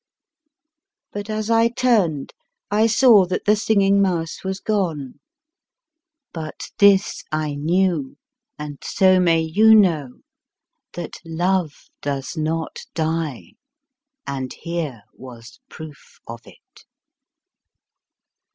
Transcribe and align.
But 1.11 1.29
as 1.29 1.51
I 1.51 1.67
turned, 1.67 2.33
I 2.71 2.87
saw 2.87 3.27
that 3.27 3.45
the 3.45 3.55
Singing 3.55 4.01
Mouse 4.01 4.43
was 4.43 4.59
gone. 4.59 5.19
But 6.33 6.71
this 6.79 7.23
I 7.31 7.53
knew, 7.53 8.17
and 8.57 8.79
so 8.83 9.19
may 9.19 9.41
you 9.41 9.75
know: 9.75 10.21
that 10.93 11.17
love 11.23 11.83
does 12.01 12.35
not 12.35 12.79
die; 12.95 13.51
and 14.25 14.51
here 14.51 15.03
was 15.13 15.59
proof 15.69 16.19
of 16.27 16.47
it. 16.47 16.83